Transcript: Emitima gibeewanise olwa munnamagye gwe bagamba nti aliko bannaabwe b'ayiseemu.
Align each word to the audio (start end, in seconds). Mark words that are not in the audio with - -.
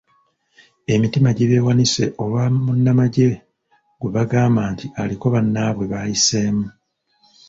Emitima 0.93 1.29
gibeewanise 1.37 2.05
olwa 2.21 2.43
munnamagye 2.65 3.29
gwe 3.99 4.09
bagamba 4.15 4.61
nti 4.73 4.85
aliko 5.01 5.25
bannaabwe 5.33 5.83
b'ayiseemu. 5.91 6.65